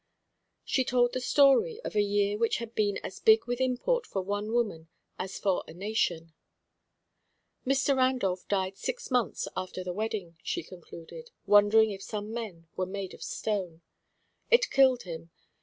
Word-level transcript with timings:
She 0.65 0.83
told 0.83 1.13
the 1.13 1.21
story 1.21 1.79
of 1.81 1.95
a 1.95 2.01
year 2.01 2.35
which 2.35 2.57
had 2.57 2.73
been 2.73 2.97
as 3.03 3.19
big 3.19 3.45
with 3.45 3.61
import 3.61 4.07
for 4.07 4.23
one 4.23 4.51
woman 4.51 4.87
as 5.19 5.37
for 5.37 5.63
a 5.67 5.75
nation. 5.75 6.33
"Mr. 7.67 7.95
Randolph 7.95 8.47
died 8.47 8.77
six 8.79 9.11
months 9.11 9.47
after 9.55 9.83
the 9.83 9.93
wedding," 9.93 10.39
she 10.41 10.63
concluded, 10.63 11.29
wondering 11.45 11.91
if 11.91 12.01
some 12.01 12.33
men 12.33 12.67
were 12.75 12.87
made 12.87 13.13
of 13.13 13.21
stone. 13.21 13.83
"It 14.49 14.71
killed 14.71 15.03
him. 15.03 15.29